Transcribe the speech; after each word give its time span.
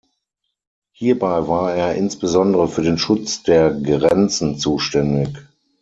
Hierbei 0.93 1.47
war 1.47 1.75
er 1.75 1.93
insbesondere 1.93 2.67
für 2.67 2.81
den 2.81 2.97
Schutz 2.97 3.43
der 3.43 3.69
Grenzen 3.69 4.57
zuständig. 4.57 5.37